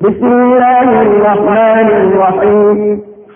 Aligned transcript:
بسم 0.00 0.26
الله 0.26 1.00
الرحمن 1.00 1.88
الرحیم 1.98 2.78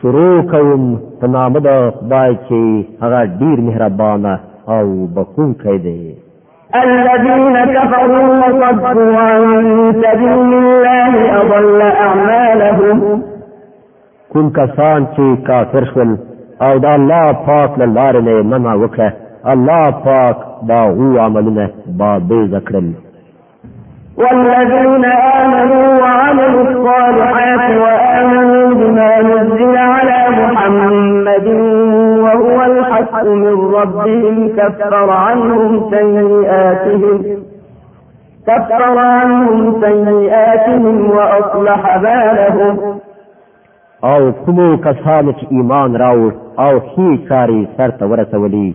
شروع 0.01 0.43
کوم 0.53 0.97
په 1.21 1.27
نام 1.35 1.53
د 1.65 1.91
خدای 1.99 2.35
چې 2.49 2.59
هغه 3.03 3.21
ډیر 3.43 3.61
مهربان 3.67 4.27
او 4.67 5.07
بخښونکی 5.15 5.79
دی 5.79 6.17
الذين 6.73 7.67
كفروا 7.79 8.25
وصدوا 8.43 9.11
عن 9.19 9.95
سبيل 10.03 10.55
الله 10.59 11.41
أضل 11.43 11.81
أعمالهم 11.83 13.23
كن 14.33 14.51
كسان 14.51 15.07
چې 15.17 15.47
کافر 15.47 15.85
شول 15.95 16.17
او 16.63 16.79
دا 16.79 16.93
الله 16.95 17.33
پاک 17.33 17.79
له 17.79 17.87
لارې 17.87 18.21
نه 18.21 18.43
منع 18.43 18.75
وکړه 18.87 19.13
الله 19.47 19.91
پاک 19.91 20.37
دا 20.69 20.83
هو 20.89 21.19
عملونه 21.21 21.69
با 21.99 22.19
بې 22.19 22.47
ذکرل 22.55 22.95
والذين 24.23 25.05
آمنوا 25.45 26.03
وعملوا 26.03 26.63
الصالحات 26.63 27.65
وآمنوا 27.85 28.75
بما 28.75 29.13
نزل 29.23 29.77
على 29.77 30.21
محمد 30.43 31.47
وهو 32.25 32.59
الحق 32.71 33.15
من 33.25 33.55
ربهم 33.77 34.49
كفر 34.59 34.95
عنهم 35.11 35.91
سيئاتهم 35.95 37.19
كفر 38.47 38.83
عنهم 38.99 39.61
سيئاتهم 39.87 41.11
وأصلح 41.11 41.83
بالهم 42.03 42.95
او 44.09 44.19
کومو 44.47 44.67
کسانو 44.83 45.31
چې 45.33 45.47
ایمان 45.51 45.97
راوړ 46.03 46.33
او 46.65 46.75
هی 46.95 47.17
کاری 47.29 47.65
سرته 47.77 48.07
ورسولي 48.11 48.69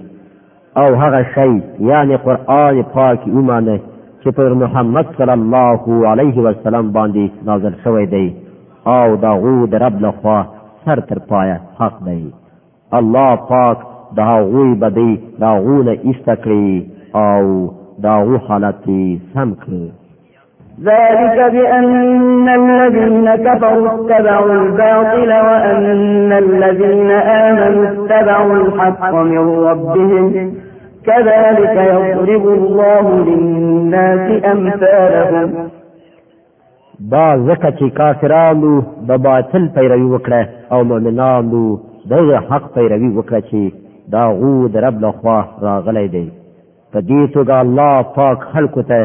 او 0.77 0.94
هغه 1.02 1.21
شی 1.35 1.63
یعنی 1.89 2.17
قران 2.25 2.81
پاک 2.94 3.19
ایمانه 3.25 3.80
چې 4.25 4.31
پر 4.35 4.53
محمد 4.59 5.05
صلی 5.17 5.29
الله 5.31 5.95
علیه 6.09 6.39
وسلم 6.43 6.91
باندې 6.91 7.45
نازل 7.49 7.73
شوی 7.83 8.05
دی 8.13 8.27
او 8.91 9.15
دا 9.25 9.31
غو 9.45 9.55
د 9.73 9.83
رب 9.83 9.97
لخوا 10.05 10.35
سر 10.85 10.99
تر 11.09 11.19
پایا 11.31 11.57
حق 11.80 11.97
دی 12.05 12.23
الله 13.02 13.35
پاک 13.52 13.77
دا 14.17 14.30
غوی 14.53 14.69
بدی 14.85 15.11
دا 15.43 15.52
غو 15.67 15.77
نه 15.89 15.97
ایستکړي 16.05 16.69
او 17.15 17.71
دا 18.07 18.15
غو 18.25 18.38
حالت 18.47 18.83
سم 19.33 19.53
کړي 19.65 19.88
ذلك 20.89 21.37
بأن 21.55 22.49
الذين 22.49 23.35
كفروا 23.35 23.89
اتبعوا 23.93 24.53
الباطل 24.53 25.31
وأن 25.47 26.31
الذين 26.31 27.11
آمنوا 27.11 27.87
اتبعوا 27.89 28.55
الحق 28.58 29.13
من 29.15 29.37
ربهم 29.65 30.53
كذلك 31.05 31.93
يضرب 31.93 32.47
الله 32.47 33.25
للناس 33.27 34.45
امثالهم 34.51 35.69
دا 37.13 37.25
زکه 37.37 37.71
چې 37.79 37.93
کافرانو 37.97 38.73
د 39.11 39.15
باطل 39.27 39.65
پیروي 39.77 40.05
وکړه 40.11 40.41
او 40.71 40.83
مؤمنانو 40.91 41.63
د 42.11 42.13
حق 42.49 42.63
پیروي 42.75 43.09
وکړه 43.15 43.39
چې 43.49 43.61
دا 44.15 44.23
غو 44.39 44.67
د 44.73 44.77
رب 44.85 45.01
له 45.05 45.11
خوا 45.17 45.39
راغلی 45.67 46.07
دی 46.15 46.27
په 46.91 46.99
دې 47.09 47.23
توګه 47.33 47.55
الله 47.65 48.03
پاک 48.19 48.39
خلکو 48.53 48.81
ته 48.91 48.99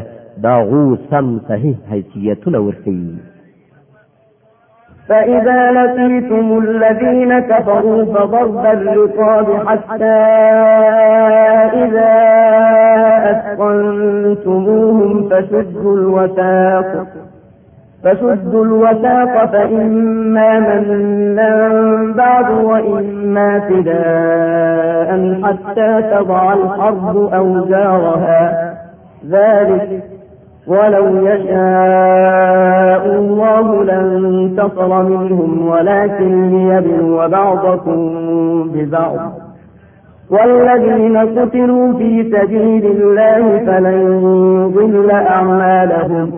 دا 0.46 0.54
غو 0.70 0.84
سم 1.10 1.26
صحیح 1.48 1.76
حیثیتونه 1.90 2.58
ورکوي 2.66 3.14
فإذا 5.08 5.70
لقيتم 5.70 6.58
الذين 6.64 7.38
كفروا 7.38 8.04
فضرب 8.04 8.66
الرقاب 8.66 9.46
حتى 9.66 10.04
إذا 11.74 12.14
أتقنتموهم 13.30 15.28
فشدوا 15.28 15.96
الوثاق 15.96 17.06
فشدوا 18.04 18.64
الوثاق 18.64 19.44
فإما 19.46 20.58
منا 20.80 21.58
بعد 22.16 22.50
وإما 22.50 23.60
فداء 23.60 25.42
حتى 25.44 26.02
تضع 26.14 26.52
الحرب 26.52 27.16
أوزارها 27.34 28.74
ذلك 29.30 30.00
ولو 30.68 31.06
يشاء 31.26 33.02
الله 33.18 33.84
لانتصر 33.84 35.02
منهم 35.02 35.68
ولكن 35.68 36.50
ليبلو 36.50 37.28
بعضكم 37.28 38.10
ببعض 38.74 39.18
والذين 40.30 41.16
قتلوا 41.38 41.92
في 41.98 42.30
سبيل 42.32 42.86
الله 42.86 43.58
فلن 43.66 43.98
يضل 44.76 45.10
أعمالهم 45.10 46.30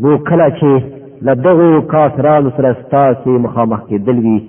نو 0.00 0.18
کله 0.18 0.48
چې 0.50 0.80
له 1.22 1.32
دغو 1.32 1.82
کافرانو 1.82 2.50
سره 2.50 2.72
ستاسې 2.72 3.28
مخامخ 3.28 3.80
کېدل 3.88 4.18
وي 4.26 4.40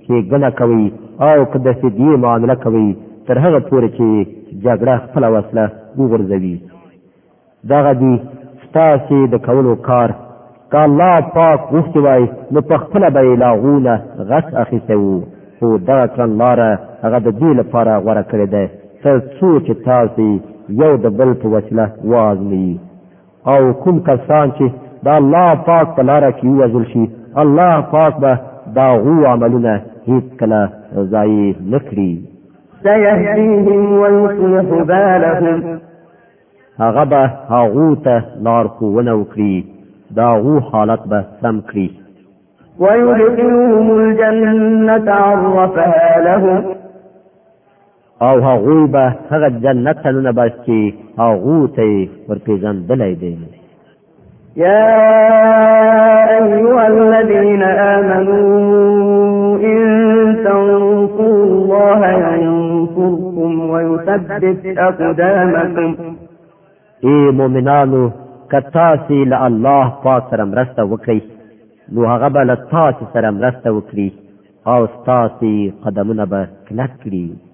ښېګڼه 0.04 0.50
کوئ 0.60 0.84
او 1.28 1.36
که 1.50 1.58
د 1.66 1.72
فدیې 1.82 2.14
معامله 2.24 2.54
کوئ 2.64 2.88
تر 3.26 3.38
هغه 3.44 3.60
پورې 3.70 3.88
چې 3.98 4.08
جګړه 4.64 4.94
خپله 5.06 5.28
وسله 5.34 5.64
وغورځوي 5.98 6.56
دغه 7.74 7.92
دي 8.00 8.14
ستاسې 8.66 9.20
د 9.34 9.44
کولو 9.48 9.76
کار 9.88 10.14
که 10.70 10.80
الله 10.86 11.20
پاک 11.38 11.60
غوښتې 11.70 11.96
وای 11.96 12.28
نو 12.52 12.60
په 12.72 12.78
خپله 12.82 13.10
به 13.14 13.20
یې 13.20 13.36
لاغونه 13.36 14.00
غچ 14.30 14.54
اخیستی 14.66 14.94
وو 15.00 15.16
خو 15.58 15.76
دغه 15.88 16.04
کړنلاره 16.14 16.70
هغه 17.04 17.18
د 17.26 17.38
دې 17.40 17.50
لپاره 17.60 17.98
غوره 18.04 18.24
کړې 18.30 18.46
ده 18.48 18.70
تر 19.02 19.16
څو 19.38 19.60
چې 19.64 19.82
تاسې 19.88 20.30
یو 20.82 20.94
د 21.04 21.18
بل 21.18 21.34
په 21.42 21.48
وسیله 21.54 21.92
وازموي 22.12 22.70
او 23.48 23.72
کوم 23.82 23.98
کسان 24.06 24.50
چې 24.56 24.66
دا 25.04 25.16
الله 25.22 25.54
پاک 25.68 25.94
په 25.96 26.02
لاره 26.08 26.30
کې 26.32 26.46
وزل 26.60 26.84
شي 26.92 27.04
الله 27.42 27.74
پاک 27.90 28.16
به 28.22 28.32
دا 28.76 28.86
غو 29.04 29.24
عملونه 29.26 29.72
هیڅ 30.08 30.24
کله 30.40 30.68
ضایع 31.12 31.54
نکړي 31.72 32.12
سيهديهم 32.84 33.92
ويصلح 34.00 34.82
بالهم 34.92 35.80
هغه 36.80 37.04
به 37.04 37.30
هغو 37.50 37.94
ته 38.04 38.22
لار 38.46 38.66
ښوونه 38.68 39.12
وکړي 39.12 39.64
دا 40.16 40.28
غو 40.42 40.58
حالت 40.60 41.00
به 41.08 41.24
سم 41.42 41.60
کړي 41.70 41.88
ويدخلهم 42.80 43.86
الجنة 44.00 45.12
عرفها 45.12 46.02
لهم 46.28 46.79
او 48.28 48.38
هغوی 48.40 48.86
به 48.86 49.16
هغه 49.30 49.48
جنت 49.50 50.02
تلونه 50.02 50.32
بس 50.32 50.52
چې 50.66 50.78
هغو 51.20 51.66
ته 51.66 52.08
ورپېژندلی 52.28 53.14
دی 53.20 53.38
يا 54.56 54.98
أيها 56.38 56.86
الذين 56.86 57.62
آمنوا 57.62 58.58
إن 59.72 59.78
تنصروا 60.44 61.44
الله 61.44 62.06
ينصركم 62.44 63.70
ويثبت 63.70 64.78
أقدامكم 64.78 65.94
اي 67.04 67.30
مؤمنانو 67.38 68.10
کتاسی 68.52 69.24
له 69.24 69.46
الله 69.46 69.92
پاک 70.04 70.22
سره 70.30 70.44
مرسته 70.44 70.82
وکړي 70.84 71.20
نو 71.92 72.04
هغه 72.06 72.28
به 72.28 72.42
له 72.42 72.54
تاسو 72.54 73.04
سره 73.14 73.30
مرسته 73.30 73.78
وکړي 73.80 74.10
او 74.66 74.86
تاسو 75.06 75.70
قدمونه 75.84 76.24
به 76.24 76.46
کلک 76.68 76.90
کړي 77.04 77.49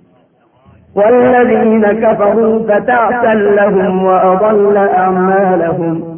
والذين 0.96 2.00
كفروا 2.04 2.62
فتعسا 2.62 3.34
لهم 3.34 4.04
وأضل 4.04 4.76
أعمالهم 4.76 6.16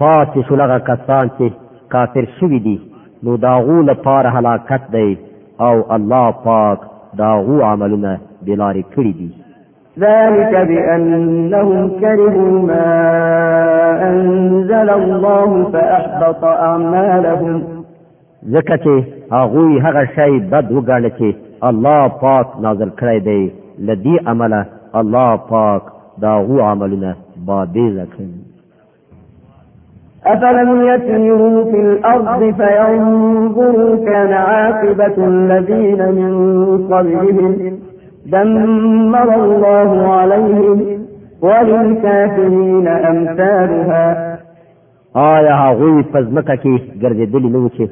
پاتې 0.00 0.48
شو 0.48 0.56
لغه 0.56 0.78
کسان 0.78 1.28
چې 1.38 1.50
کافر 1.90 2.24
شوي 2.40 2.58
دي 2.58 2.80
نو 3.22 3.36
داغو 3.36 3.82
لپاره 3.82 4.28
هلاکت 4.38 4.80
دی 4.92 5.16
او 5.60 5.94
الله 5.94 6.30
پاک 6.44 6.78
داغو 7.20 7.60
عملنا 7.62 8.18
بلارې 8.46 8.82
کړي 8.94 9.18
دي 9.20 9.30
ذلك 9.98 10.52
بأنهم 10.70 11.88
كرهوا 12.00 12.62
ما 12.72 12.92
أنزل 14.10 14.90
الله 14.90 15.70
فأحبط 15.72 16.44
أعمالهم 16.44 17.62
ذکر 18.50 18.74
اغوي 18.74 19.32
هغوی 19.32 19.80
هغه 19.80 20.04
شی 20.06 20.40
بد 20.40 20.68
وګڼل 20.72 21.10
چې 21.20 21.45
الله 21.64 22.08
پاک 22.20 22.46
نازل 22.60 22.88
کړی 23.00 23.20
دی 23.24 23.48
لدی 23.90 24.16
عمله 24.26 24.64
الله 24.94 25.36
پاک 25.48 25.82
دا 26.22 26.32
غو 26.46 26.60
عملونه 26.60 27.14
بادیزه 27.46 28.06
کړی 28.16 28.26
أفلم 30.26 30.86
يسيروا 30.86 31.64
في 31.64 31.80
الأرض 31.80 32.42
فينظروا 32.58 33.96
كان 34.04 34.32
عاقبة 34.32 35.26
الذين 35.26 36.08
من 36.12 36.86
قبلهم 36.90 37.76
دمر 38.26 39.34
الله 39.34 40.12
عليهم 40.12 40.80
وللكافرين 41.42 42.88
أمثالها 42.88 44.36
آیا 45.16 45.54
هغوی 45.56 46.02
پزمکه 46.02 46.54
کې 46.56 46.76
ګرځېدلی 47.00 47.48
نه 47.48 47.58
و 47.58 47.68
چې 47.68 47.86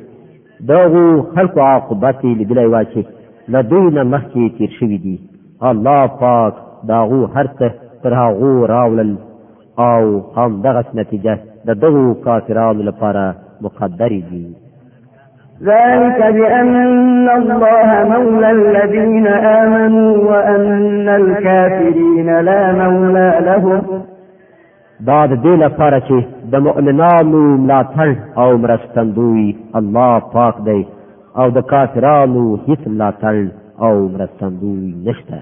دغو 0.68 1.22
خلکو 1.22 1.60
عاقبت 1.60 2.20
یې 2.24 2.34
لیدلی 2.38 2.66
وا 2.66 2.82
چې 2.84 3.04
لدوی 3.52 3.90
نه 3.94 4.02
مخکې 4.02 4.58
تیر 4.58 4.70
شوي 4.78 4.98
دي 4.98 5.16
الله 5.70 6.06
پاک 6.20 6.54
داغو 6.90 7.20
هر 7.36 7.46
څه 7.46 7.68
تر 8.02 8.14
هغو 8.18 8.66
راولل 8.66 9.16
او 9.78 10.02
هم 10.36 10.60
دغه 10.62 10.84
نتیجه 10.94 11.38
د 11.66 11.70
دغو 11.80 12.14
کافرانو 12.14 12.82
لپاره 12.88 13.34
مقدرې 13.64 14.20
دي 14.32 14.44
ذلك 15.62 16.18
بأن 16.36 17.28
الله 17.38 17.84
مولى 18.14 18.50
الذين 18.50 19.26
آمنوا 19.62 20.16
وأن 20.30 21.08
الكافرين 21.08 22.40
لا 22.40 22.72
مولى 22.72 23.32
لهم 23.48 23.82
دا 25.00 25.26
د 25.26 25.34
دې 25.42 25.54
لپاره 25.64 25.98
چې 26.00 26.18
د 26.50 26.54
مؤمنانو 26.66 27.56
ملاتړ 27.66 28.14
او 28.38 28.58
مرستندوی 28.58 29.54
الله 29.74 30.18
پاک 30.32 30.54
دی 30.66 30.84
او 31.42 31.46
د 31.56 31.58
کافرانو 31.72 32.42
هیڅ 32.66 32.80
ملاتړ 32.92 33.36
او 33.84 33.94
مرستندوی 34.12 34.84
نشته 35.06 35.38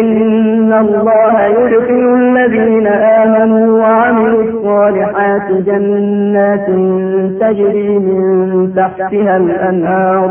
إن 0.00 0.72
الله 0.74 1.34
يدخل 1.58 2.02
الذين 2.22 2.86
آمنوا 3.22 3.66
وعملوا 3.82 4.42
الصالحات 4.48 5.48
جنات 5.68 6.66
تجري 7.40 7.90
من 7.98 8.74
تحتها 8.78 9.36
الأنهار 9.42 10.28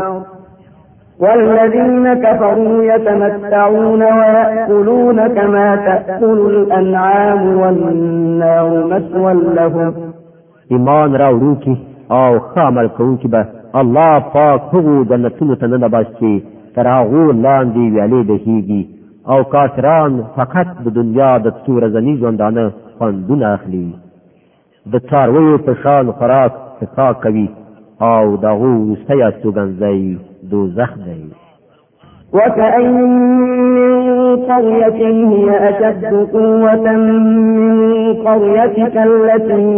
والذين 1.20 2.06
كفروا 2.24 2.76
يتمتعون 2.92 4.02
ويأكلون 4.02 5.28
كما 5.36 5.76
تأكل 5.76 6.38
الأنعام 6.54 7.42
والنار 7.62 8.86
مثوى 8.90 9.34
لهم 9.58 9.94
إيمان 10.72 11.14
راوروكي 11.22 11.76
أو 12.10 12.40
خامل 12.40 12.86
كوكبة 12.88 13.55
الله 13.80 14.20
پاک 14.32 14.62
هغو 14.74 15.04
جنتونو 15.04 15.54
ته 15.54 15.66
نه 15.66 15.88
باسي 15.88 16.42
تر 16.74 16.86
هغو 16.86 17.24
لاندې 17.32 17.84
ویالې 17.92 18.22
بهیږي 18.30 18.82
او 19.32 19.38
کافران 19.54 20.16
فقط 20.36 20.68
د 20.84 20.86
دنیا 20.98 21.30
د 21.44 21.48
څور 21.66 21.88
زنی 21.96 22.14
ژوندانه 22.22 22.64
خوندونه 22.98 23.46
اخلي 23.56 23.86
د 24.92 24.94
څارویو 25.08 25.58
په 25.66 25.72
شان 25.82 26.06
خوراک 26.18 26.52
څښاک 26.78 27.14
کوي 27.24 27.46
او 28.12 28.24
دغو 28.46 28.70
وروستی 28.82 29.18
استوګنځی 29.28 30.00
دوزخ 30.50 30.90
دی 31.06 31.22
وكأين 32.32 32.94
من 33.76 33.96
قرية 34.36 35.00
هي 35.32 35.48
أشد 35.70 36.04
قوة 36.32 36.92
من 36.92 37.76
قريتك 38.26 38.96
التي 38.96 39.68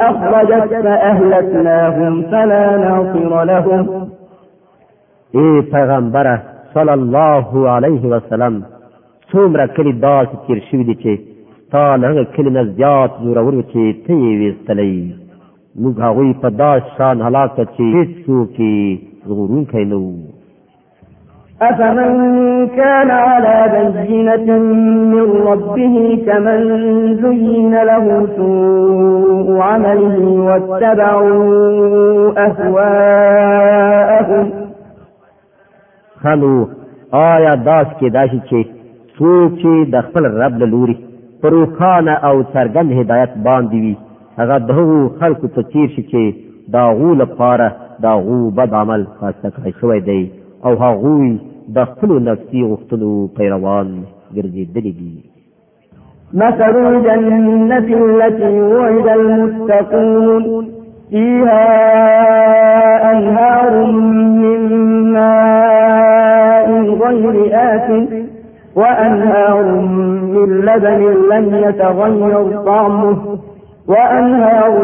أخرجت 0.00 0.70
فأهلكناهم 0.84 2.22
فلا 2.22 2.64
ناصر 2.84 3.44
لهم 3.44 4.08
ای 5.34 5.62
پیغمبره 5.62 6.40
صلی 6.74 6.90
الله 6.92 7.68
علیه 7.68 8.02
وسلم 8.12 8.62
څومره 9.32 9.66
کلی 9.76 9.92
داسې 9.92 10.36
تیر 10.46 10.62
شوي 10.70 10.84
دي 10.84 10.94
چې 10.94 11.20
ستا 11.66 11.96
له 11.96 12.08
هغه 12.10 12.22
کلي 12.24 12.50
نه 12.50 12.64
زیات 12.64 13.10
زورور 13.22 13.54
و 13.54 13.62
چې 13.62 14.06
ته 14.06 14.12
یې 14.24 14.36
ویستلی 14.42 15.14
موږ 15.78 16.00
هغوی 16.00 16.34
په 16.42 16.48
داس 16.50 16.82
شان 16.98 17.22
هلاک 17.22 17.50
کړه 17.56 17.64
چې 17.76 17.82
هېڅوک 17.96 18.54
یې 18.60 18.98
ژغورونکی 19.26 19.84
نه 19.84 19.96
وو 19.96 20.31
أفمن 21.60 22.68
كان 22.68 23.10
على 23.10 23.72
بينة 23.92 24.58
من 25.14 25.32
ربه 25.46 26.18
كمن 26.26 26.60
زين 27.22 27.74
له 27.74 28.26
سوء 28.36 29.58
عمله 29.60 30.20
واتبعوا 30.48 31.40
أهواءهم 32.46 34.48
خلو 36.22 36.54
آیا 37.14 37.54
داس 37.64 37.86
کې 37.98 38.10
داشي 38.10 38.40
چې 38.50 38.66
څوک 39.18 39.52
چې 39.62 39.72
د 39.94 39.96
خپل 40.08 40.24
رب 40.42 40.60
لوري 40.64 40.96
پروخانه 41.42 42.12
او 42.24 42.42
سرګند 42.54 42.90
هدایت 43.00 43.30
باندې 43.46 43.78
وي 43.84 43.96
هغه 44.38 44.56
دغه 44.58 45.08
خلکو 45.20 45.46
ته 45.46 45.62
تیر 45.72 45.88
شي 45.94 46.02
چې 46.12 46.22
دا 46.74 46.84
غو 46.98 47.10
لپاره 47.22 47.68
دا 48.06 48.12
غو 48.26 48.40
بد 48.50 48.70
عمل 48.82 49.02
خاصه 49.20 49.48
کړی 49.56 49.72
شوی 49.80 50.00
دی 50.10 50.22
او 50.66 50.72
هغوی 50.82 51.28
د 51.74 51.78
خپل 51.90 52.10
نفسي 52.28 52.60
غفتلو 52.70 53.12
پیروان 53.36 53.88
ګرځېدلې 54.36 54.92
دي 54.98 55.14
مثل 56.42 56.74
الجنة 56.92 57.86
التي 58.06 58.54
وعد 58.60 59.06
المتقون 59.20 60.44
فيها 61.10 61.66
أنهار 63.12 63.72
من 64.42 64.60
ماء 65.12 66.66
غير 67.04 67.34
آت 67.74 67.90
وأنهار 68.80 69.56
من 70.34 70.48
لبن 70.68 71.00
لم 71.32 71.46
يتغير 71.54 72.62
طعمه 72.66 73.18
وأنهار 73.88 74.74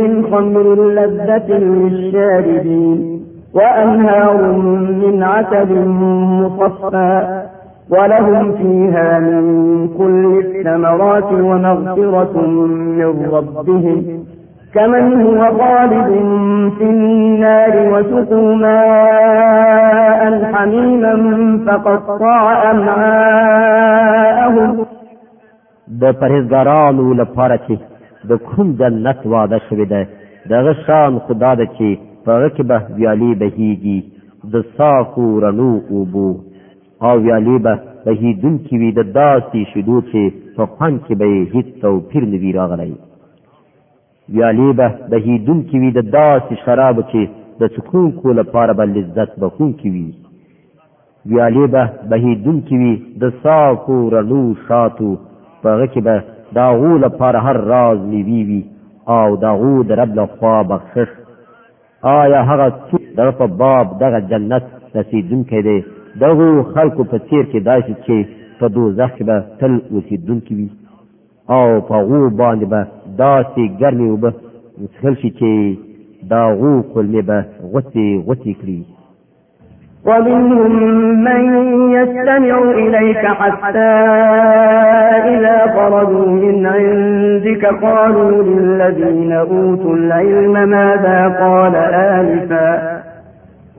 من 0.00 0.12
خمر 0.30 0.66
لذة 0.98 1.48
للشاربين 1.58 3.17
وأنهار 3.54 4.52
من 4.92 5.22
عسل 5.22 5.86
مصفى 6.40 7.42
ولهم 7.90 8.52
فيها 8.52 9.18
من 9.18 9.88
كل 9.98 10.42
الثمرات 10.44 11.24
ومغفرة 11.32 12.40
من 12.68 13.26
ربهم 13.32 14.24
كمن 14.74 15.22
هو 15.26 15.38
غالب 15.44 16.06
في 16.78 16.84
النار 16.84 17.92
وسقوا 17.92 18.54
ماء 18.56 20.44
حميما 20.54 21.14
فقطع 21.66 22.70
أمعاءهم 22.70 24.86
د 26.02 26.04
پرهیزګارانو 26.20 27.06
لپاره 27.20 27.56
چې 27.68 27.74
د 28.28 28.30
کوم 28.48 28.68
جنت 28.80 29.20
واده 29.34 29.58
شوی 29.68 29.84
دی 29.92 30.04
دغه 30.50 30.72
شان 30.86 31.12
خدا 31.26 31.52
د 31.54 31.60
چې 31.76 31.88
پاغه 32.28 32.48
کې 32.56 32.64
به 32.70 32.76
ویالي 32.96 33.26
بهيږي 33.40 33.98
د 34.52 34.54
صافو 34.78 35.26
رڼو 35.44 35.68
اوبو 35.94 36.28
او 37.06 37.12
ویالي 37.26 37.54
به 37.66 37.72
بهیدون 38.06 38.54
کې 38.66 38.74
وي 38.82 38.90
د 38.98 39.00
داسې 39.20 39.58
شیدو 39.72 39.98
چې 40.10 40.20
په 40.56 40.62
خوند 40.74 40.96
کې 41.06 41.14
به 41.22 41.26
یې 41.34 41.42
هېڅ 41.52 41.68
توپیر 41.84 42.24
نه 42.32 42.38
وي 42.42 42.50
راغلی 42.58 42.90
ویالي 44.34 44.70
به 44.82 44.86
بهیدون 45.14 45.58
کې 45.68 45.76
وي 45.84 45.90
د 45.98 46.00
داسې 46.18 46.54
شرابو 46.64 47.02
چې 47.10 47.20
د 47.60 47.62
څښونکو 47.74 48.28
لپاره 48.40 48.72
به 48.78 48.84
لذت 48.96 49.30
بخونکي 49.46 49.88
وي 49.96 50.06
ویالي 51.28 51.66
به 51.76 51.82
بهیدون 52.10 52.58
کې 52.66 52.76
وي 52.82 52.94
د 53.22 53.24
صافو 53.46 53.98
رڼو 54.16 54.44
شاتو 54.68 55.10
په 55.60 55.66
هغه 55.74 55.86
کې 55.92 56.00
به 56.06 56.14
د 56.54 56.56
هغو 56.68 56.92
لپاره 57.06 57.38
هر 57.48 57.56
راز 57.72 58.00
میوې 58.12 58.42
وي 58.48 58.62
او 59.16 59.28
د 59.42 59.44
هغو 59.54 59.74
د 59.88 59.90
رب 60.02 60.10
لخوا 60.20 60.56
بخشش 60.74 61.10
آیا 62.02 62.40
هغه 62.50 62.68
دغه 63.16 63.30
په 63.30 63.46
باب 63.46 63.98
دغه 64.00 64.20
جنت 64.30 64.64
رسیدونکی 64.96 65.62
دی 65.62 65.78
دغه 66.20 66.46
خلکو 66.74 67.02
په 67.10 67.18
تیر 67.28 67.44
کې 67.52 67.60
داسې 67.70 67.92
چې 68.04 68.16
په 68.58 68.66
دوزخ 68.74 69.10
کې 69.16 69.24
به 69.28 69.36
تل 69.60 69.72
اوسیدونکي 69.92 70.54
وي 70.58 70.68
او 71.56 71.66
په 71.88 71.96
غو 72.08 72.20
باندې 72.40 72.66
به 72.72 72.80
داسې 73.24 73.62
ګرمې 73.80 74.06
اوبه 74.10 74.30
څښل 74.92 75.14
شي 75.20 75.30
چې 75.38 75.50
دا 76.30 76.42
غو 76.58 76.72
کولمې 76.92 77.22
به 77.28 77.38
غوڅې 77.72 78.06
غوڅې 78.26 78.52
کړي 78.60 78.78
ومنهم 80.06 80.74
من 81.24 81.70
يستمع 81.90 82.56
إليك 82.58 83.26
حتى 83.26 83.78
إذا 85.28 85.72
خرجوا 85.76 86.26
من 86.26 86.66
عندك 86.66 87.66
قالوا 87.82 88.42
للذين 88.42 89.32
أوتوا 89.32 89.94
العلم 89.94 90.52
ماذا 90.68 91.36
قال 91.40 91.76
آلفا 92.16 93.00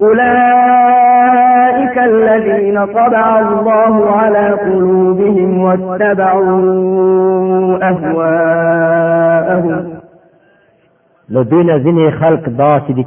أولئك 0.02 1.98
الذين 1.98 2.86
طبع 2.86 3.40
الله 3.40 4.16
على 4.16 4.48
قلوبهم 4.50 5.62
واتبعوا 5.62 6.62
أهواءهم 7.84 9.90
لدينا 11.32 11.78
دوی 11.78 12.12
خلق 12.12 12.42
داسې 12.58 12.92
دي 12.94 13.04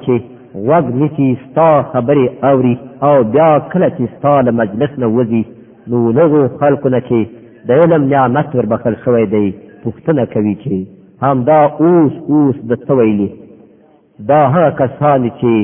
وګ 0.55 0.85
نشي 1.01 1.29
ستا 1.43 1.69
خبرې 1.93 2.27
اوري 2.51 2.75
او 3.07 3.17
بیا 3.35 3.49
کله 3.73 3.89
چې 3.97 4.05
ستا 4.15 4.33
له 4.47 4.53
مجلس 4.61 4.99
نه 5.03 5.07
وځي 5.17 5.43
نو 5.91 5.99
لغو 6.19 6.43
خلکو 6.61 6.89
نه 6.95 7.01
چې 7.09 7.21
د 7.69 7.81
علم 7.83 8.03
نعمت 8.13 8.57
وربخل 8.57 8.97
شوی 9.05 9.25
دی 9.35 9.47
پوښتنه 9.85 10.25
کوي 10.35 10.55
چې 10.65 10.77
همدا 11.25 11.61
اوس 11.85 12.13
اوس 12.29 12.57
د 12.71 12.73
څه 12.85 12.93
ویلي 12.99 13.31
دا 14.29 14.41
هغه 14.55 14.71
کسان 14.83 15.31
چې 15.41 15.55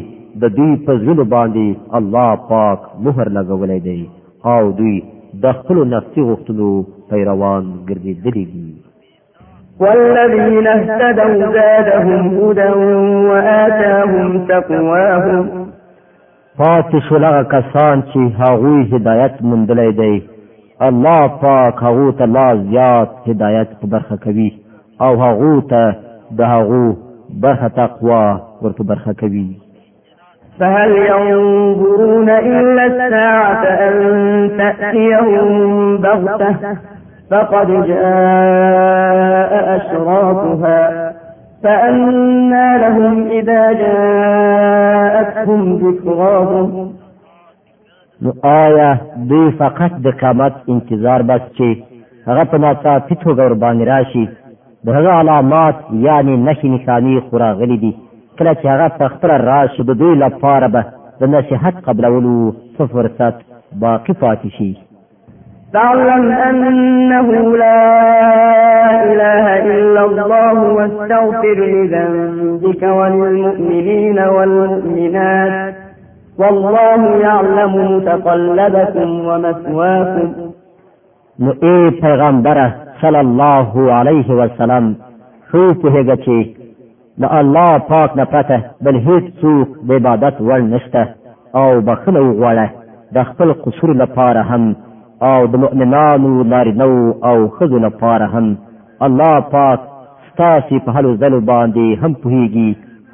د 0.42 0.56
دوی 0.56 0.72
په 0.86 0.92
زړه 1.04 1.24
باندې 1.36 1.66
الله 1.98 2.30
پاک 2.52 2.80
مهر 3.04 3.26
لګولی 3.38 3.80
دی 3.86 4.00
او 4.52 4.62
دوی 4.80 4.96
د 5.42 5.52
خپل 5.58 5.84
نفسي 5.94 6.20
غوښتنو 6.28 6.68
پیروان 7.10 7.64
ګرځېدلي 7.88 8.44
دي 8.54 8.68
والذين 9.80 10.66
اهتدوا 10.66 11.52
زادهم 11.52 12.34
هدى 12.38 12.70
وآتاهم 13.32 14.46
تقواهم 14.46 15.68
پاتې 16.58 16.98
شو 17.08 17.18
لغه 17.18 17.42
کسان 17.52 18.02
چې 18.12 18.20
هغوی 18.38 18.88
هدایت 18.94 19.42
مندلی 19.50 19.90
دی 20.00 20.16
الله 20.88 21.28
پاک 21.42 21.74
هغو 21.82 22.10
ته 22.22 22.26
لا 22.38 22.48
زیات 22.56 23.10
هدایت 23.28 23.68
په 23.80 23.86
برخه 23.94 24.16
کوي 24.24 24.50
او 25.00 25.14
هغو 25.22 25.54
ته 25.60 25.94
د 26.42 26.52
هغو 26.56 26.84
برخه 27.42 27.68
تقوا 27.78 28.36
ورته 28.62 28.84
برخه 28.84 29.12
کوي 29.12 29.46
فهل 30.60 30.90
ينظرون 30.90 32.30
إلا 32.30 32.84
الساعة 32.86 33.64
أن 33.64 33.98
تأتيهم 34.58 35.98
بغتة 35.98 36.97
فقد 37.30 37.68
جاء 37.86 39.76
أشراطها 39.76 41.12
فأنا 41.62 42.78
لهم 42.78 43.26
إذا 43.30 43.72
جاءتهم 43.72 45.60
ذكراهم 45.76 46.92
نو 48.22 48.30
آیا 48.48 48.92
دوی 49.16 49.50
فقط 49.58 49.92
د 50.04 50.16
قیامت 50.20 50.52
انتظار 50.68 51.22
بس 51.22 51.44
چې 51.58 51.76
هغه 52.28 52.44
په 52.44 52.62
ناڅاپي 52.64 53.16
توګه 53.20 53.44
ورباندې 53.44 53.84
راشي 53.90 54.24
د 54.84 54.88
هغه 54.96 55.10
علامات 55.18 55.74
یعنی 56.06 56.34
نښې 56.46 56.66
نښانې 56.72 57.28
خو 57.30 57.38
راغلي 57.44 57.76
دي 57.84 57.92
کله 58.38 58.52
چې 58.54 58.66
هغه 58.72 58.88
پهخپله 58.98 59.36
راشي 59.52 59.82
د 59.82 59.90
دوی 60.02 60.14
لپاره 60.24 60.68
به 60.74 60.82
د 61.20 61.24
نصیحت 61.36 61.74
قبلولو 61.86 62.34
څه 62.78 62.84
فرصت 62.96 63.34
باقي 63.86 64.12
پاتې 64.22 64.48
شي 64.58 64.70
فاعلم 65.72 66.32
أنه 66.32 67.56
لا 67.56 67.72
إله 69.12 69.64
إلا 69.72 70.04
الله 70.04 70.62
واستغفر 70.72 71.56
لذنبك 71.56 72.82
وللمؤمنين 72.82 74.18
والمؤمنات 74.18 75.74
والله 76.38 77.04
يعلم 77.16 77.74
متقلبكم 77.96 79.10
ومثواكم 79.28 80.32
نو 81.40 81.50
اے 81.66 81.90
پیغمبره 82.00 82.64
صلی 83.00 83.18
الله 83.20 83.74
علیه 83.98 84.30
وسلم 84.40 84.86
خو 85.50 85.60
په 85.82 85.88
هغه 85.88 86.16
چې 86.16 86.46
د 87.22 87.34
الله 87.40 87.78
پاک 87.90 88.16
نه 88.20 88.24
پته 88.32 88.58
بل 88.80 88.96
هیڅ 88.96 89.24
څوک 89.42 89.68
د 89.88 89.92
عبادت 89.98 90.34
وړ 90.40 90.60
نشته 90.74 91.04
او 91.60 91.80
بخنه 91.80 92.20
وغواړه 92.20 92.66
د 93.14 93.22
خپل 93.30 93.52
قصور 93.64 93.94
لپاره 94.02 94.42
هم 94.50 94.64
او 95.26 95.40
د 95.52 95.54
مؤمنانو 95.64 96.30
نارینو 96.52 96.90
او 97.28 97.36
خزو 97.56 97.78
لپاره 97.86 98.26
هم 98.34 98.56
الله 99.06 99.40
پاک 99.54 99.80
ستاسي 100.30 100.76
په 100.84 100.90
هلو 100.96 101.10
زلو 101.22 101.40
باندې 101.52 101.86
هم 102.02 102.12
پوهیږي 102.22 102.70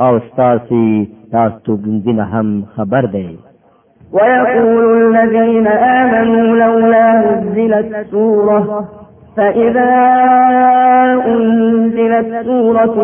او 0.07 0.13
ستاسي 0.29 0.89
تاسو 1.35 1.71
ګنځنه 1.85 2.25
هم 2.35 2.47
خبر 2.75 3.03
دی 3.15 3.31
ويقول 4.13 4.83
الذين 5.17 5.67
آمنوا 6.03 6.45
لولا 6.65 7.07
نزلت 7.27 7.91
سورة 8.11 8.61
فإذا 9.37 9.93
أنزلت 11.35 12.27
سورة 12.47 12.97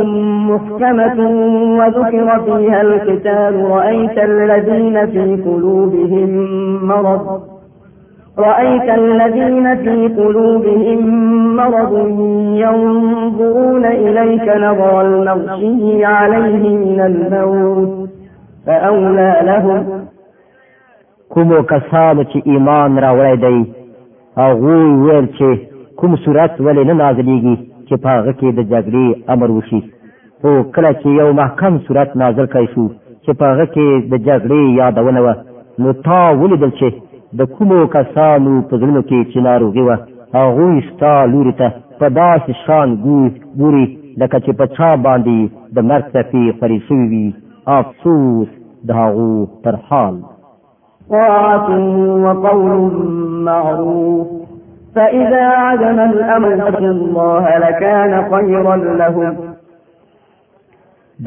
محكمة 0.50 1.18
وذكر 1.78 2.26
فيها 2.44 2.80
القتال 2.80 3.54
رأيت 3.70 4.18
الذين 4.18 5.06
في 5.06 5.42
قلوبهم 5.44 6.30
مرض 6.86 7.26
رأيت 8.38 8.90
الذين 8.98 9.76
في 9.76 10.14
قلوبهم 10.14 11.02
مرض 11.56 11.92
ينظرون 12.54 13.84
إليك 13.86 14.48
نظر 14.56 15.00
المغشي 15.00 16.04
عليه 16.04 16.76
من 16.76 17.00
الموت 17.00 18.08
فأولى 18.66 19.36
لهم 19.44 19.84
کومو 21.30 21.62
کسانو 21.62 22.22
چې 22.24 22.40
ایمان 22.46 22.98
را 22.98 23.10
وړی 23.12 23.36
دی 23.36 23.64
هغوی 24.36 24.84
ویل 25.04 25.26
چې 25.38 25.58
کوم 25.96 26.16
صورت 26.16 26.50
ولې 26.60 26.84
نه 26.86 26.94
نازلیږي 26.94 27.56
چې 27.88 27.96
په 28.02 28.08
هغه 28.08 28.32
کې 28.32 28.48
د 28.58 28.60
جګړې 28.70 29.30
امر 29.32 29.50
وشي 29.50 29.80
خو 30.42 30.62
کله 30.74 30.92
چې 30.92 31.06
یو 31.06 31.32
محکم 31.32 31.78
صورت 31.86 32.16
نازل 32.16 32.46
کړی 32.46 32.66
شو 32.74 32.88
چې 33.26 33.34
په 33.38 33.44
هغه 33.44 33.66
کې 33.66 34.10
د 34.10 34.24
جګړې 34.26 34.76
یادونه 34.80 35.20
وه 35.20 35.34
نو 35.78 35.92
تا 35.92 36.30
ولیدل 36.30 36.70
چې 36.70 36.90
د 37.38 37.40
کومو 37.56 37.80
کسانو 37.96 38.52
په 38.68 38.74
زړونو 38.80 39.00
کې 39.08 39.18
چې 39.32 39.38
ناروغي 39.48 39.82
وه 39.88 39.96
هغوی 40.36 40.80
ستا 40.88 41.14
لوري 41.32 41.52
ته 41.60 41.66
په 42.00 42.06
داسې 42.20 42.50
شان 42.64 42.88
ګوري 43.60 43.86
لکه 44.20 44.36
چې 44.44 44.50
په 44.58 44.64
چا 44.76 44.90
باندې 45.06 45.38
د 45.76 45.78
مرګ 45.90 46.04
څپې 46.14 46.44
خورې 46.58 46.78
شوي 46.86 47.06
وي 47.12 47.26
افسوس 47.78 48.48
د 48.88 48.90
هغو 48.90 49.46
پر 49.64 49.74
حال 49.88 50.14
طاعة 51.14 51.70
وقول 52.24 52.72
معروف 53.48 54.26
فإذا 54.94 55.44
عزم 55.66 55.98
الأمر 56.10 56.84
الله 56.96 57.44
لكان 57.64 58.10
خيرا 58.32 58.76
لهم 59.02 59.32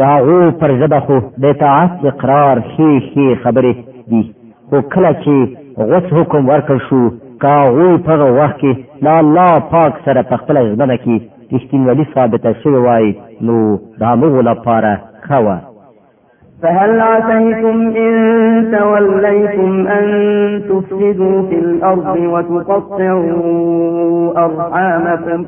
داغو 0.05 0.39
پر 0.59 0.69
ژبه 0.81 0.99
خو 1.05 1.17
د 1.41 1.43
اطاعت 1.53 1.91
اقرار 2.11 2.55
ښې 2.73 2.91
ښې 3.11 3.27
خبرې 3.43 3.73
دي 4.11 4.23
خو 4.73 4.79
کله 4.93 5.11
چې 5.23 5.35
غوڅ 5.89 6.07
حکم 6.17 6.41
ورکړ 6.51 6.77
شو 6.89 6.99
کاغوی 7.41 7.93
په 8.05 8.13
وخت 8.37 8.57
کې 8.61 8.71
لا 9.07 9.15
الله 9.23 9.49
پاک 9.73 9.91
سره 10.05 10.21
په 10.29 10.35
خپل 10.43 10.55
ژوند 10.69 10.93
کې 11.03 11.15
رښتینولي 11.55 12.05
ثابته 12.13 12.51
شوی 12.63 12.79
وای 12.85 13.05
نو 13.47 13.57
دا 13.99 14.09
موږ 14.21 14.33
لپاره 14.49 14.91
خوا 15.27 15.57
فهل 16.61 16.91
عسيتم 17.09 17.77
إن 18.05 18.15
توليتم 18.77 19.71
أن 19.97 20.05
تفسدوا 20.69 21.37
في 21.49 21.57
الأرض 21.65 22.11
وتقطعوا 22.33 23.57
أرحامكم 24.45 25.39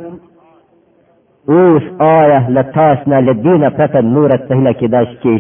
اوس 1.50 1.84
آیا 2.04 2.40
لتاسنا 2.50 3.22
لدینا 3.22 3.70
پتا 3.70 4.02
نورت 4.02 4.48
سهلا 4.50 4.72
کداش 4.80 5.08
کی 5.24 5.36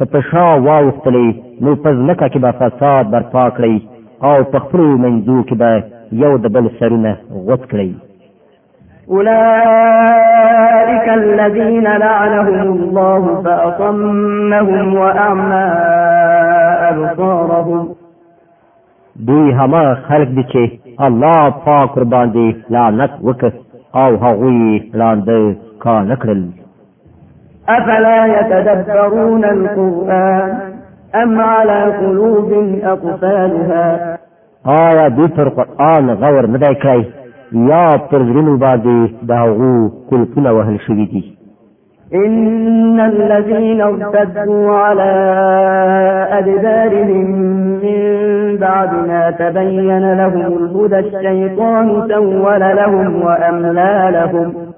که 0.00 0.06
په 0.12 0.20
شا 0.30 0.46
واوښتلې 0.66 1.28
نو 1.64 1.70
په 1.82 1.90
ځمکه 1.98 2.26
کې 2.32 2.38
به 2.44 2.50
فساد 2.60 3.04
برپا 3.14 3.44
کړئ 3.56 3.74
او 4.28 4.36
په 4.52 4.58
خپلو 4.64 4.86
منځو 5.04 5.36
کې 5.48 5.54
به 5.60 5.70
یو 6.22 6.32
د 6.44 6.46
بل 6.54 6.64
سرونه 6.78 7.12
غوڅ 7.46 7.62
کړئ 7.70 7.88
أولئك 9.14 11.06
الذين 11.22 11.86
لعنهم 12.06 12.68
الله 12.76 13.22
فأصمهم 13.44 14.86
وأعمى 15.02 15.66
أبصارهم 16.90 17.82
دوی 19.26 19.46
هما 19.60 19.84
خلق 20.08 20.28
دي 20.38 20.44
چې 20.52 20.62
الله 21.08 21.42
پاک 21.66 21.86
قربان 21.94 22.26
دي 22.36 22.48
لعنت 22.74 23.10
وکړ 23.26 23.50
او 24.02 24.10
هغوی 24.24 24.60
لاندې 25.00 25.40
کا 25.84 25.96
نکړل 26.10 26.42
أفلا 27.68 28.40
يتدبرون 28.40 29.44
القرآن 29.44 30.58
أم 31.14 31.40
على 31.40 31.82
قلوب 31.96 32.52
أقفالها 32.84 34.18
آية 34.66 35.08
دوی 35.08 35.26
قرآن 35.28 36.10
غور 36.10 36.46
مدعكي 36.46 37.04
يا 37.52 37.90
یا 37.92 37.96
پر 38.10 39.08
دعوه 39.22 39.90
كل 40.10 40.24
د 40.36 40.46
وهل 40.48 40.80
شديد 40.80 41.24
إن 42.14 43.00
الذين 43.00 43.80
ارتدوا 43.80 44.70
على 44.76 45.12
أدبارهم 46.38 47.30
من 47.84 48.00
بعد 48.60 48.88
ما 49.08 49.30
تبين 49.30 50.12
لهم 50.14 50.52
الهدى 50.64 50.98
الشيطان 50.98 52.08
سول 52.08 52.60
لهم 52.76 53.22
وأملى 53.24 53.96
لهم 54.12 54.69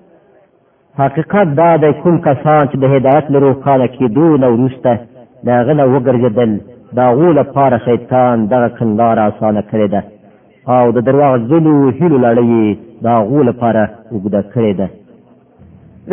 حقیقت 1.01 1.49
دا 1.61 1.71
د 1.83 1.85
کوم 2.03 2.17
کسان 2.29 2.63
چې 2.71 2.77
د 2.83 2.85
هدایت 2.95 3.27
لرو 3.35 3.51
کاله 3.65 3.87
کې 3.93 4.05
دون 4.17 4.43
ورسته 4.53 4.93
دا 5.49 5.57
غنه 5.67 5.85
وګرځدل 5.87 6.53
دا 6.99 7.07
غول 7.17 7.39
پاره 7.55 7.79
شیطان 7.89 8.37
دغه 8.53 8.69
کندار 8.79 9.17
آسان 9.29 9.55
کړی 9.71 9.89
ده 9.95 10.01
او 10.75 10.85
د 10.97 10.99
درواغ 11.07 11.33
ځلو 11.51 11.75
هیلو 11.99 12.19
لړی 12.19 12.77
دا 13.07 13.15
غول 13.29 13.49
پاره 13.61 13.85
وګدا 14.13 14.43
کړی 14.55 14.73
ده 14.81 14.89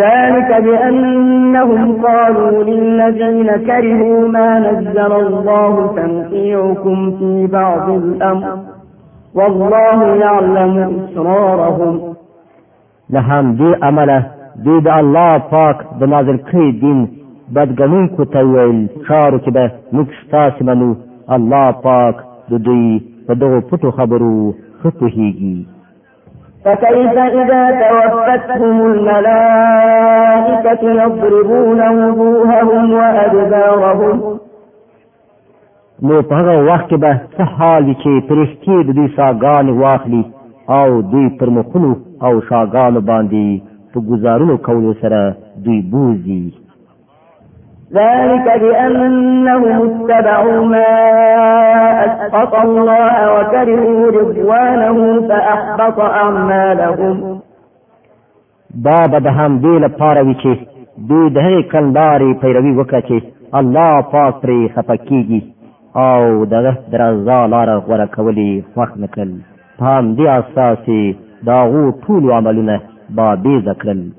ذلك 0.02 0.50
بأنهم 0.66 1.90
قالوا 2.08 2.64
للذين 2.70 3.48
كرهوا 3.70 4.20
ما 4.36 4.50
نزل 4.68 5.12
الله 5.24 5.74
تنقيعكم 6.02 6.98
في 7.20 7.32
بعض 7.48 7.86
الأمر 7.90 8.50
والله 9.38 10.00
يعلم 10.26 10.74
إسرارهم 10.98 11.94
لهم 13.16 13.56
دي 13.56 13.70
أمله 13.88 14.26
دوی 14.66 14.80
د 14.88 14.90
الله 15.02 15.32
پاک 15.54 15.78
د 16.00 16.02
نازل 16.14 16.38
کړي 16.50 16.68
دین 16.84 17.00
بدګنونکو 17.56 18.22
ته 18.34 18.40
ویل 18.54 18.80
چارو 19.08 19.38
کې 19.44 19.52
به 19.56 19.64
موږ 19.96 20.08
ستاسې 20.24 20.62
منو 20.70 20.90
الله 21.36 21.66
پاک 21.88 22.16
د 22.52 22.54
دوی 22.68 22.86
په 23.28 23.34
دغو 23.42 23.60
پټو 23.70 23.90
خبرو 23.98 24.36
ښه 24.82 24.90
پوهېږي 25.00 25.58
فكيف 26.66 27.12
إذا 27.42 27.62
توفتهم 27.84 28.78
الملائكة 28.92 30.82
يضربون 31.04 31.80
وجوههم 32.00 32.86
وأدبارهم 33.02 34.18
نو 36.08 36.16
په 36.28 36.34
هغه 36.40 36.56
وخت 36.70 36.88
کې 36.90 36.98
به 37.04 37.12
څه 37.38 37.44
حال 37.56 37.84
چې 38.02 38.12
پرښتې 38.30 38.78
د 38.84 38.90
دوی 38.98 39.08
ساګان 39.18 39.66
واخلي 39.82 40.24
او 40.78 41.02
دوی 41.12 41.28
پر 41.40 41.50
مخونو 41.58 41.92
او 42.26 42.34
شاګانو 42.48 43.00
باندې 43.10 43.50
په 44.02 44.06
گزارونو 44.12 44.56
کولو 44.68 44.92
سره 45.02 45.20
دوی 45.64 45.80
بوزي 45.92 46.42
ذلك 47.94 48.62
بأنهم 48.62 49.82
اتبعوا 49.88 50.60
ما 50.74 50.92
أسقط 52.06 52.54
الله 52.66 53.16
وكرهوا 53.36 54.02
رضوانه 54.20 54.98
فأحبط 55.28 55.98
أعمالهم 56.00 57.16
دا 58.88 59.02
به 59.12 59.20
د 59.26 59.28
هم 59.38 59.52
دې 59.64 59.76
لپاره 59.86 60.22
وي 60.26 60.34
چې 60.42 60.52
دوی 61.10 61.26
د 61.30 61.38
هغې 61.46 61.64
کلدارې 61.72 62.38
پیروي 62.42 62.74
وکړه 62.84 63.00
چې 63.08 63.18
الله 63.60 64.02
پاک 64.14 64.34
پرې 64.42 64.72
خفه 64.76 64.96
کېږي 65.08 65.42
او 66.08 66.46
دغه 66.54 66.74
د 66.92 66.96
رضا 67.02 67.40
لاره 67.54 67.76
غوره 67.86 68.06
کولې 68.16 68.52
خوښ 68.76 68.90
نه 69.02 69.08
کړل 69.14 69.32
په 69.80 69.84
همدې 69.94 70.26
اساس 70.40 70.78
یې 70.88 71.04
د 71.46 71.50
هغو 71.60 71.84
ټولو 72.08 72.28
عملونه 72.38 72.78
بابی 73.16 73.58
ذکرن 73.62 74.10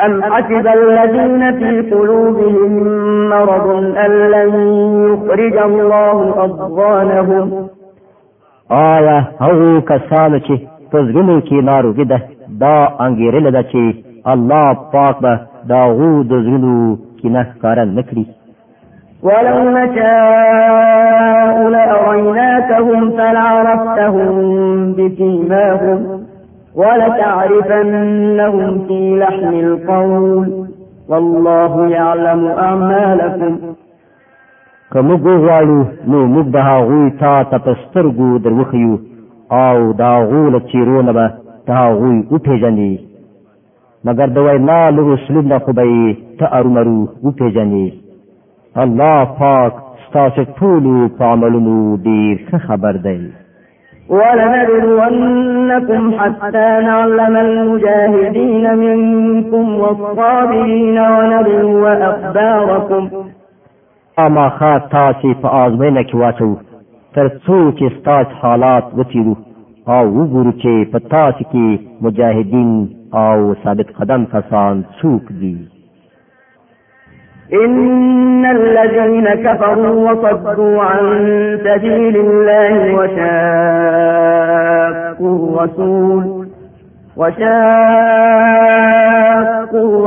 أم 0.00 0.22
حسب 0.22 0.66
الذين 0.66 1.52
في 1.58 1.90
قلوبهم 1.90 2.72
مرض 3.28 3.68
أن 4.06 4.10
لن 4.10 4.48
يخرج 5.06 5.56
الله 5.56 6.44
أضغانهم 6.44 7.66
آیا 8.70 9.24
هغو 9.40 9.80
کسانو 9.80 10.38
چې 10.38 10.52
په 10.92 10.98
زړونو 11.04 11.40
کې 11.40 11.52
ناروغي 11.52 12.04
ده 12.04 12.20
دا 12.60 12.88
انګېرله 13.00 13.50
ده 13.50 13.62
چې 13.62 13.94
الله 14.26 14.76
پاک 14.92 15.20
به 15.22 15.38
دا 15.68 15.80
غو 15.80 16.22
د 16.22 16.28
زړونو 16.28 16.96
کې 17.22 17.26
نه 17.26 17.42
ښکاره 17.58 17.84
نه 17.84 18.02
کړي 18.02 18.24
ولو 19.22 19.56
نشاء 19.70 21.68
لأريناكهم 21.70 23.10
فلعرفتهم 23.10 24.36
بسيماهم 24.92 26.23
ولتعرفنهم 26.74 28.86
في 28.86 29.16
لحن 29.18 29.54
القول 29.64 30.66
والله 31.08 31.88
يعلم 31.88 32.44
أعمالكم 32.46 33.58
که 34.92 35.00
موږ 35.08 35.20
غواړو 35.44 35.80
نو 36.10 36.18
موږ 36.34 36.46
به 36.54 36.60
هغوی 36.70 37.04
تا 37.20 37.32
ته 37.50 37.56
په 37.64 37.72
سترګو 37.82 38.28
در 38.44 38.52
وښیو 38.58 38.94
او 39.64 39.76
د 39.98 40.00
هغو 40.14 40.42
له 40.54 40.60
څیرو 40.70 40.98
نه 41.06 41.12
به 41.16 41.26
ته 41.66 41.72
هغوی 41.82 42.16
وپېژنې 42.32 42.92
مګر 44.06 44.28
د 44.32 44.38
وینا 44.46 44.82
له 44.96 45.04
اسلوب 45.16 45.44
نه 45.52 45.58
خو 45.64 45.70
به 45.78 45.84
یې 45.96 46.08
ته 46.38 46.44
ارومرو 46.58 47.00
وپېژنې 47.26 47.86
الله 48.84 49.18
پاک 49.40 49.72
ستاسو 50.06 50.42
ټولو 50.58 50.94
په 51.16 51.22
عملونو 51.32 51.74
ډېر 52.06 52.34
ښه 52.48 52.58
خبر 52.66 52.94
دی 53.06 53.18
ولنبلونكم 54.10 56.18
حتى 56.20 56.78
نعلم 56.84 57.36
المجاهدين 57.36 58.76
منكم 58.76 59.74
والصابرين 59.78 60.98
ونبلو 60.98 61.86
أخباركم 61.86 63.08
اما 64.18 64.48
خا 64.48 64.78
تاسې 64.78 65.34
په 65.42 65.48
آزمینه 65.66 66.02
کې 66.02 66.14
واچو 66.22 66.54
تر 67.14 67.28
څو 67.46 67.72
چې 67.78 67.96
ستاسو 67.98 68.30
حالات 68.42 68.84
وڅېړو 68.98 69.34
او 69.88 70.04
وګورو 70.18 70.52
چې 70.62 70.88
په 70.92 70.98
تاسې 70.98 71.44
کې 71.52 71.78
مجاهدین 72.02 72.88
او 73.12 73.54
ثابت 73.64 73.88
قدم 73.98 74.24
کسان 74.34 74.84
څوک 75.00 75.32
دي 75.40 75.56
إن 77.52 78.46
الذين 78.46 79.24
كفروا 79.34 80.12
وصدوا 80.12 80.82
عن 80.82 81.28
سبيل 81.64 82.16
الله 82.16 82.94
وشاقوا 82.94 83.34
الرسول 85.62 86.48
وشاقوا 87.16 88.18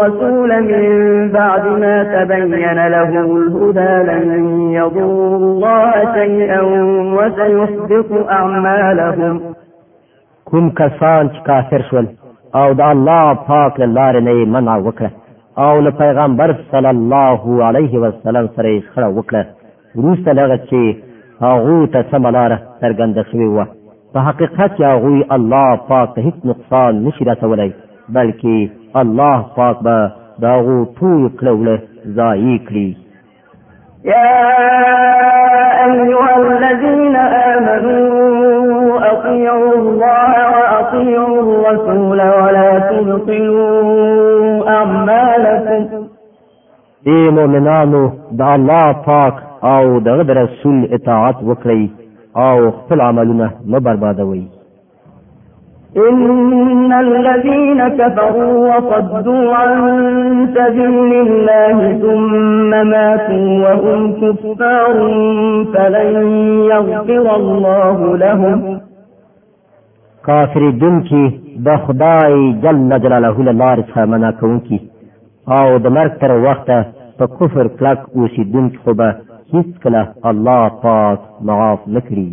الرسول 0.06 0.64
من 0.64 0.84
بعد 1.32 1.68
ما 1.68 2.04
تبين 2.24 2.88
لهم 2.88 3.38
الهدى 3.38 4.12
لن 4.12 4.62
يضروا 4.72 5.38
الله 5.38 5.92
شيئا 6.14 6.62
وسيحبط 7.18 8.12
أعمالهم 8.30 9.42
كم 10.52 10.70
کسان 10.70 11.30
كافر 11.46 11.70
کافر 11.70 11.82
شول 11.92 12.06
او 12.56 12.74
د 12.74 12.82
الله 12.82 13.34
فاق 13.48 13.80
لله 13.82 14.12
رنين 14.12 14.52
منع 14.52 14.78
وكره 14.78 15.12
او 15.66 15.76
له 15.86 15.90
پیغمبر 16.00 16.52
صلی 16.72 16.88
الله 16.88 17.64
علیه 17.68 18.00
وسلم 18.02 18.50
سره 18.58 18.74
خړه 18.94 19.08
وکړه 19.18 19.44
وروسته 20.00 20.30
لغه 20.40 20.58
چې 20.70 20.82
هغه 21.46 21.76
ته 21.94 22.04
سملاره 22.12 22.58
څرګنده 22.82 23.22
شوی 23.32 23.48
و 23.56 23.66
په 24.14 24.20
حقیقت 24.28 24.72
کې 24.78 24.84
هغه 24.94 25.26
الله 25.38 25.76
پاک 25.90 26.10
ته 26.16 26.22
هیڅ 26.28 26.36
نقصان 26.52 27.02
نشي 27.08 27.24
رسولای 27.32 27.72
بلکې 28.14 28.70
الله 29.02 29.46
پاک 29.58 29.78
به 29.84 30.12
دا 30.46 30.54
غو 30.68 30.78
ټول 31.00 31.22
کړوله 31.40 31.76
ځای 32.18 32.60
کړی 32.70 32.88
يا 34.08 34.64
أيها 35.86 36.38
الذين 36.38 37.16
آمنوا 37.56 39.12
أطيعوا 39.12 39.74
الله 39.74 40.34
وأطيعوا 40.52 41.40
الرسول 41.44 42.22
ولا 42.22 42.70
تبطلوا 42.80 44.70
أعمالكم 44.70 46.04
اے 47.10 47.30
مؤمنانو 47.36 48.02
دا 48.40 48.48
الله 48.56 48.92
پاک 49.06 49.34
او 49.70 50.00
دغه 50.08 50.28
رسول 50.42 50.82
اطاعت 50.94 51.36
وکړئ 51.44 51.80
او 52.46 52.70
خپل 52.72 53.02
عملونه 53.08 53.50
مبربادوئ 53.76 54.42
إن 55.96 56.94
الذين 56.94 57.88
كفروا 57.88 58.76
وصدوا 58.78 59.56
عن 59.56 59.84
سبيل 60.56 61.14
الله 61.14 61.94
ثم 62.02 62.70
ماتوا 62.88 63.50
وهم 63.66 64.14
كفار 64.14 64.96
فلن 65.74 66.18
يغفر 66.72 67.36
الله 67.36 68.18
لهم 68.18 68.80
کافر 70.26 70.62
دن 70.82 71.00
کی 71.08 71.26
د 71.66 71.78
خدای 71.86 72.52
جل 72.64 72.90
جلاله 73.04 73.52
لاره 73.52 73.84
څخه 73.84 74.06
منا 74.14 74.32
کوونکی 74.40 74.80
او 75.58 75.78
د 75.80 75.88
مرګ 75.98 76.12
تر 76.22 76.32
وخته 76.46 76.86
په 77.18 77.26
کفر 77.38 77.68
کلک 77.80 78.00
اوسیدونکي 78.16 78.78
خو 78.84 78.94
به 78.94 79.14
هیڅ 79.54 79.68
کله 79.84 80.06
الله 80.32 80.70
پاک 80.84 81.20
معاف 81.48 81.80
نکړي 81.88 82.30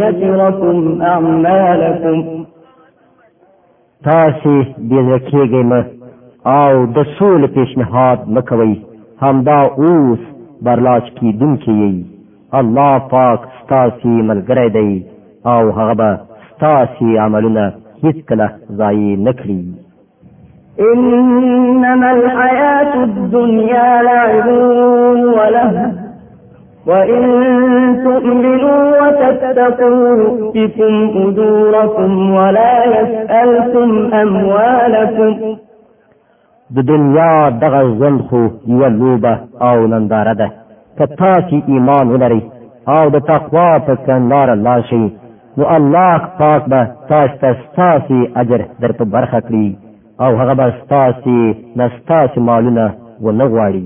يتركم 0.02 1.02
أعمالكم 1.02 2.26
تاسې 4.06 4.56
بېزکېږئ 4.90 5.64
مه 5.72 5.86
او 6.60 6.74
د 6.96 6.98
سولې 7.18 7.48
پیشنهاد 7.58 8.20
مه 8.36 8.42
کوئ 8.52 8.74
همدا 9.24 9.58
اوس 9.84 10.22
برلاج 10.66 11.10
کېدونکي 11.20 11.74
یئ 11.82 11.96
الله 12.60 12.94
پاک 13.16 13.40
ستاسې 13.60 14.14
ملګری 14.32 14.70
دی 14.78 14.92
او 15.54 15.60
هغه 15.80 15.94
به 16.00 16.12
ستاسې 16.52 17.10
عملونه 17.26 17.66
هیڅکله 18.04 18.48
ضایع 18.80 19.14
نه 19.26 19.32
کړي 19.40 19.62
إنما 20.80 22.12
الحياة 22.14 23.04
الدنيا 23.04 24.02
لعب 24.04 24.48
وله 25.38 25.94
وإن 26.88 27.24
تؤمنوا 28.04 28.82
وتتقوا 29.02 30.18
يؤتكم 30.22 30.94
أجوركم 31.28 32.34
ولا 32.34 32.76
يسألكم 33.00 34.14
أموالكم 34.22 35.56
د 36.76 36.86
دنیا 36.90 37.32
دغه 37.64 37.82
ژوند 38.00 38.20
خو 38.30 38.40
یوه 38.74 38.88
لوبه 39.00 39.32
او 39.62 39.78
ننداره 39.88 40.34
ده 40.34 40.48
که 40.98 41.06
تاسې 41.22 41.56
ایمان 41.70 42.08
ولرئ 42.12 42.40
او 42.88 43.10
د 43.10 43.18
تقوا 43.32 43.72
په 43.88 43.96
کنداره 44.08 44.56
لاړ 44.66 44.80
شئ 44.90 45.02
نو 45.58 45.64
الله 45.76 46.22
پاک 46.40 46.62
به 46.72 46.82
تاسو 47.10 47.36
ته 47.42 47.52
ستاسې 47.64 48.18
اجر 48.42 48.62
در 48.82 48.92
په 48.92 49.06
برخه 49.06 49.40
کړي 49.48 49.68
او 50.22 50.36
هغه 50.38 50.54
به 50.54 50.74
ستاسي 50.84 51.56
نستاسي 51.76 52.40
مالونه 52.40 52.94
ونغواړي 53.22 53.84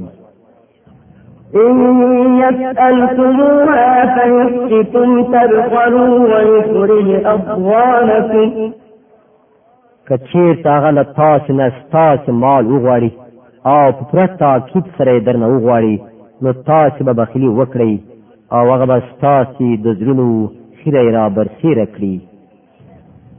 إن 1.55 2.41
يسألتموها 2.41 4.15
فيحككم 4.15 5.09
تبخلوا 5.31 6.19
ويخرج 6.31 7.25
أضوانكم 7.25 8.71
کچیر 10.07 10.53
تاغه 10.63 10.91
له 10.91 11.03
تاسو 11.19 11.53
نه 11.53 11.69
ستاسو 11.81 12.31
مال 12.31 12.65
وغواړي 12.71 13.11
او 13.65 13.91
په 13.91 14.03
پوره 14.11 14.25
تاکید 14.43 14.83
سره 14.97 15.19
درنه 15.19 15.47
وغواړي 15.49 15.95
نو 16.41 16.51
تاسو 16.53 17.03
به 17.05 17.13
بخیلي 17.13 17.47
وکړئ 17.47 17.93
او 18.55 18.71
هغه 18.73 18.85
به 18.85 19.01
ستاسو 19.15 19.65
د 19.83 19.87
زړونو 19.99 20.49
خیره 20.83 21.03
را 21.17 21.25
برسیره 21.37 21.85
کړي 21.95 22.15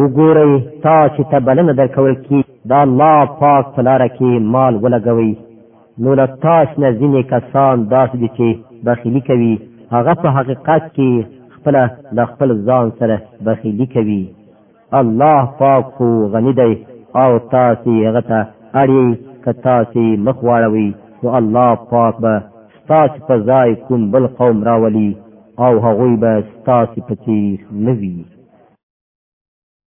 وګورئ 0.00 0.48
تا 0.82 1.08
چې 1.14 1.22
ته 1.30 1.38
بلنه 1.38 1.72
درکول 1.72 2.14
کی 2.28 2.40
دا 2.70 2.78
الله 2.86 3.18
پاک 3.42 3.64
په 3.76 3.80
لاره 3.88 4.08
کې 4.08 4.24
مال 4.54 4.74
ولګوئ 4.76 5.32
نو 6.02 6.14
له 6.20 6.26
تاس 6.44 6.68
نه 6.78 6.88
ځینې 6.98 7.22
کسان 7.32 7.76
داسې 7.96 8.16
دي 8.22 8.28
چې 8.36 8.48
بخیلي 8.84 9.20
کوي 9.28 9.52
هغه 9.94 10.14
په 10.22 10.28
حقیقت 10.36 10.82
کې 10.96 11.26
خپله 11.54 11.82
له 12.16 12.22
خپل 12.32 12.48
ځان 12.66 12.92
سره 12.98 13.20
بخیلي 13.46 13.86
کوي 13.94 14.20
الله 15.00 15.40
پاک 15.60 15.84
خو 15.94 16.10
غني 16.32 16.52
دی 16.60 16.72
او 17.22 17.30
تاسې 17.38 17.88
هغه 18.08 18.20
ته 18.30 18.38
اړې 18.82 19.04
کتا 19.44 19.76
سي 19.92 20.04
مخ 20.24 20.36
واړوي 20.46 20.88
او 21.22 21.26
الله 21.38 21.70
پاک 21.90 22.14
به 22.22 22.34
ستاسو 22.78 23.18
په 23.26 23.34
ځای 23.48 23.68
کوم 23.86 24.02
بل 24.12 24.24
قوم 24.38 24.56
راولي 24.70 25.10
او 25.66 25.72
هغوی 25.86 26.12
به 26.22 26.32
ستاسو 26.54 26.98
پکې 27.08 27.40
نوي 27.86 28.18